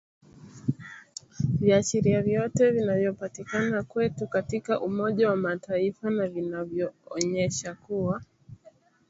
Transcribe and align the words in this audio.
Viashiria 1.61 2.21
vyote 2.21 2.71
vinavyopatikana 2.71 3.83
kwetu 3.83 4.27
katika 4.27 4.81
umoja 4.81 5.29
wa 5.29 5.35
Mataifa 5.35 6.09
na 6.09 6.27
vinaonyesha 6.27 7.75
kuwa 7.75 8.21